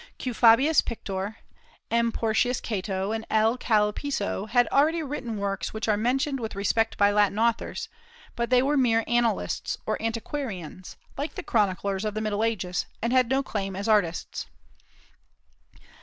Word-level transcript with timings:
Q. 0.17 0.33
Fabius 0.33 0.81
Pictor, 0.81 1.35
M. 1.91 2.11
Portius 2.11 2.59
Cato, 2.59 3.11
and 3.11 3.23
L. 3.29 3.55
Cal. 3.55 3.93
Piso 3.93 4.47
had 4.47 4.67
already 4.69 5.03
written 5.03 5.37
works 5.37 5.75
which 5.75 5.87
are 5.87 5.95
mentioned 5.95 6.39
with 6.39 6.55
respect 6.55 6.97
by 6.97 7.11
Latin 7.11 7.37
authors, 7.37 7.87
but 8.35 8.49
they 8.49 8.63
were 8.63 8.77
mere 8.77 9.03
annalists 9.05 9.77
or 9.85 10.01
antiquarians, 10.01 10.97
like 11.19 11.35
the 11.35 11.43
chroniclers 11.43 12.03
of 12.03 12.15
the 12.15 12.21
Middle 12.21 12.43
Ages, 12.43 12.87
and 12.99 13.13
had 13.13 13.29
no 13.29 13.43
claim 13.43 13.75
as 13.75 13.87
artists. 13.87 14.47